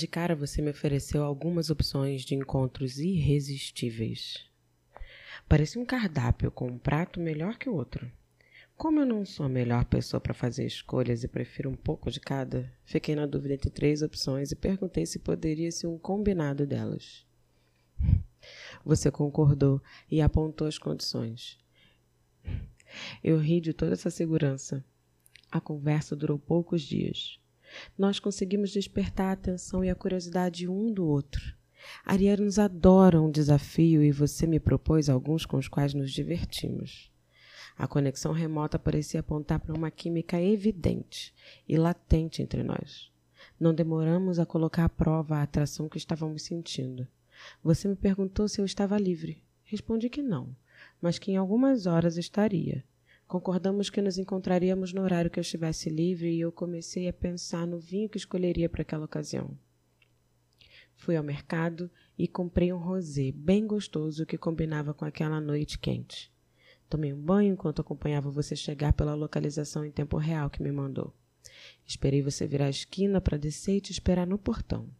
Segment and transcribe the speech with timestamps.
[0.00, 4.46] De cara você me ofereceu algumas opções de encontros irresistíveis.
[5.46, 8.10] Parecia um cardápio com um prato melhor que o outro.
[8.78, 12.18] Como eu não sou a melhor pessoa para fazer escolhas e prefiro um pouco de
[12.18, 17.26] cada, fiquei na dúvida entre três opções e perguntei se poderia ser um combinado delas.
[18.82, 21.58] Você concordou e apontou as condições.
[23.22, 24.82] Eu ri de toda essa segurança.
[25.52, 27.39] A conversa durou poucos dias.
[27.96, 31.54] Nós conseguimos despertar a atenção e a curiosidade um do outro.
[32.04, 37.10] Arianos adoram um desafio e você me propôs alguns com os quais nos divertimos.
[37.76, 41.34] A conexão remota parecia apontar para uma química evidente
[41.66, 43.10] e latente entre nós.
[43.58, 47.06] Não demoramos a colocar à prova a atração que estávamos sentindo.
[47.62, 49.42] Você me perguntou se eu estava livre.
[49.64, 50.54] Respondi que não,
[51.00, 52.84] mas que em algumas horas estaria.
[53.30, 57.64] Concordamos que nos encontraríamos no horário que eu estivesse livre e eu comecei a pensar
[57.64, 59.56] no vinho que escolheria para aquela ocasião.
[60.96, 61.88] Fui ao mercado
[62.18, 66.28] e comprei um rosé bem gostoso que combinava com aquela noite quente.
[66.88, 71.14] Tomei um banho enquanto acompanhava você chegar pela localização em tempo real que me mandou.
[71.86, 74.90] Esperei você virar a esquina para descer e te esperar no portão.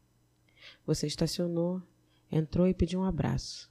[0.86, 1.82] Você estacionou
[2.30, 3.68] Entrou e pediu um abraço.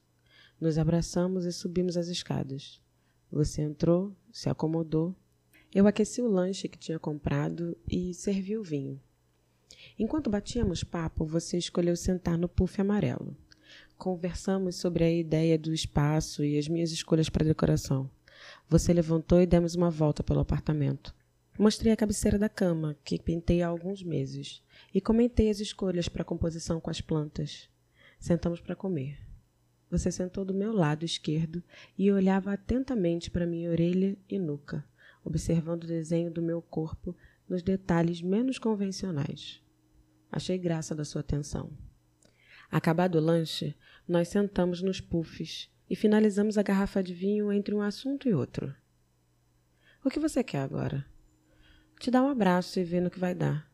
[0.60, 2.82] Nos abraçamos e subimos as escadas.
[3.32, 5.16] Você entrou, se acomodou.
[5.74, 9.00] Eu aqueci o lanche que tinha comprado e servi o vinho.
[9.98, 13.38] Enquanto batíamos papo, você escolheu sentar no puff amarelo.
[13.98, 18.10] Conversamos sobre a ideia do espaço e as minhas escolhas para decoração.
[18.68, 21.14] Você levantou e demos uma volta pelo apartamento.
[21.58, 26.22] Mostrei a cabeceira da cama, que pintei há alguns meses, e comentei as escolhas para
[26.22, 27.70] a composição com as plantas.
[28.18, 29.29] Sentamos para comer.
[29.90, 31.64] Você sentou do meu lado esquerdo
[31.98, 34.86] e olhava atentamente para minha orelha e nuca,
[35.24, 37.16] observando o desenho do meu corpo
[37.48, 39.64] nos detalhes menos convencionais.
[40.32, 41.72] Achei graça da sua atenção.
[42.70, 43.76] Acabado o lanche,
[44.08, 48.76] nós sentamos nos puffs e finalizamos a garrafa de vinho entre um assunto e outro.
[50.06, 51.04] O que você quer agora?
[52.00, 53.70] Te dar um abraço e ver no que vai dar.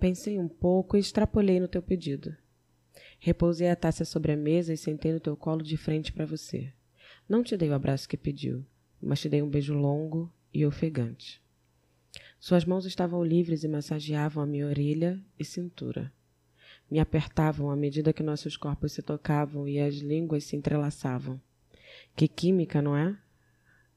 [0.00, 2.34] Pensei um pouco e extrapolei no teu pedido.
[3.18, 6.72] Repousei a taça sobre a mesa e sentei no teu colo de frente para você.
[7.28, 8.64] Não te dei o abraço que pediu,
[9.00, 11.42] mas te dei um beijo longo e ofegante.
[12.40, 16.12] Suas mãos estavam livres e massageavam a minha orelha e cintura.
[16.90, 21.40] Me apertavam à medida que nossos corpos se tocavam e as línguas se entrelaçavam.
[22.16, 23.18] Que química, não é?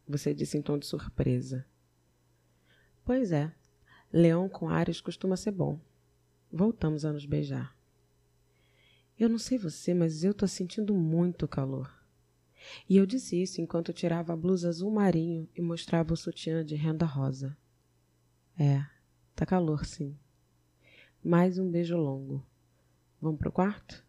[0.08, 1.66] Você disse em tom de surpresa.
[3.06, 3.52] Pois é,
[4.12, 5.80] leão com Ares costuma ser bom.
[6.52, 7.76] Voltamos a nos beijar.
[9.22, 11.94] Eu não sei você, mas eu tô sentindo muito calor.
[12.90, 16.74] E eu disse isso enquanto tirava a blusa azul marinho e mostrava o sutiã de
[16.74, 17.56] renda rosa.
[18.58, 18.84] É,
[19.36, 20.18] tá calor sim.
[21.24, 22.44] Mais um beijo longo.
[23.22, 24.04] Vamos pro quarto?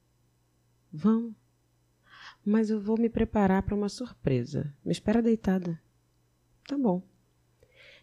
[0.91, 1.35] Vamos.
[2.43, 4.75] Mas eu vou me preparar para uma surpresa.
[4.83, 5.79] Me espera deitada.
[6.67, 7.03] Tá bom.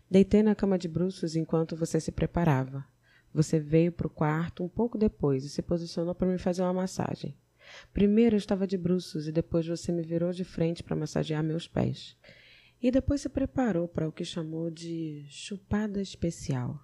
[0.08, 2.86] Deitei na cama de bruços enquanto você se preparava.
[3.34, 6.73] Você veio para o quarto um pouco depois e se posicionou para me fazer uma
[6.73, 7.35] massagem.
[7.94, 11.67] Primeiro eu estava de bruços e depois você me virou de frente para massagear meus
[11.67, 12.17] pés.
[12.81, 16.81] E depois se preparou para o que chamou de chupada especial.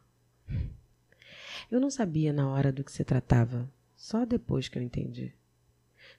[1.72, 5.34] Eu não sabia na hora do que se tratava, só depois que eu entendi.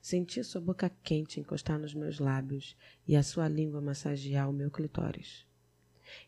[0.00, 2.76] Senti sua boca quente encostar nos meus lábios
[3.06, 5.46] e a sua língua massagear o meu clitóris.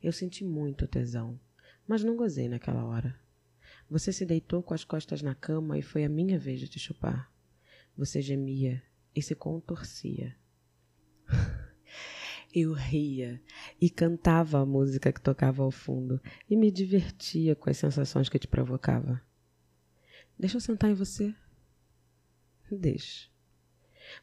[0.02, 1.38] Eu senti muito tesão,
[1.86, 3.18] mas não gozei naquela hora.
[3.90, 6.78] Você se deitou com as costas na cama e foi a minha vez de te
[6.78, 7.32] chupar.
[7.96, 8.82] Você gemia
[9.14, 10.36] e se contorcia.
[12.54, 13.42] Eu ria
[13.80, 18.38] e cantava a música que tocava ao fundo e me divertia com as sensações que
[18.38, 19.20] te provocava.
[20.38, 21.34] Deixa eu sentar em você?
[22.70, 23.28] Deixa.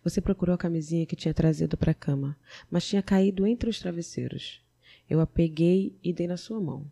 [0.04, 2.38] Você procurou a camisinha que tinha trazido para a cama,
[2.70, 4.64] mas tinha caído entre os travesseiros.
[5.10, 6.90] Eu a peguei e dei na sua mão.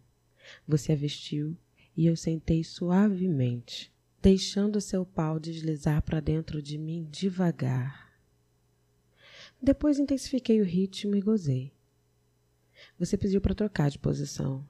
[0.68, 1.58] Você a vestiu
[1.96, 8.14] e eu sentei suavemente, deixando seu pau deslizar para dentro de mim devagar.
[9.62, 11.74] Depois intensifiquei o ritmo e gozei.
[13.00, 14.68] Você pediu para trocar de posição.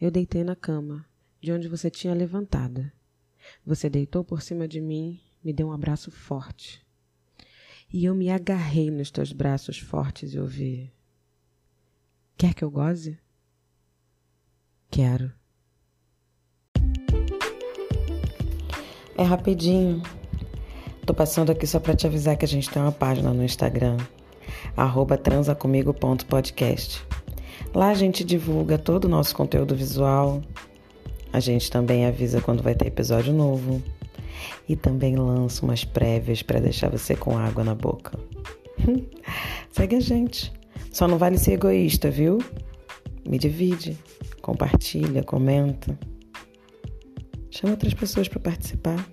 [0.00, 1.06] Eu deitei na cama,
[1.40, 2.90] de onde você tinha levantado.
[3.64, 6.84] Você deitou por cima de mim, me deu um abraço forte.
[7.92, 10.92] E eu me agarrei nos teus braços fortes e ouvi:
[12.36, 13.18] Quer que eu goze?
[14.90, 15.32] Quero.
[19.16, 20.02] É rapidinho.
[21.06, 23.96] Tô passando aqui só para te avisar que a gente tem uma página no Instagram,
[25.22, 27.02] transacomigo.podcast.
[27.74, 30.42] Lá a gente divulga todo o nosso conteúdo visual.
[31.32, 33.82] A gente também avisa quando vai ter episódio novo.
[34.68, 38.18] e também lanço umas prévias para deixar você com água na boca.
[39.70, 40.52] Segue a gente.
[40.92, 42.38] Só não vale ser egoísta, viu?
[43.26, 43.96] Me divide,
[44.42, 45.98] compartilha, comenta.
[47.50, 49.04] Chama outras pessoas para participar.